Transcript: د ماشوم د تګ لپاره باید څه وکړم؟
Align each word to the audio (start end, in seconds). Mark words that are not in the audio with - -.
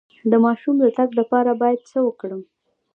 د 0.31 0.33
ماشوم 0.45 0.75
د 0.79 0.85
تګ 0.97 1.09
لپاره 1.19 1.51
باید 1.61 1.79
څه 1.91 1.99
وکړم؟ 2.07 2.41